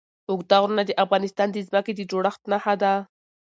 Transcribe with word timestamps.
اوږده 0.29 0.55
غرونه 0.61 0.83
د 0.85 0.91
افغانستان 1.03 1.47
د 1.51 1.57
ځمکې 1.67 1.91
د 1.95 2.01
جوړښت 2.11 2.41
نښه 2.51 2.73
ده. 2.81 2.93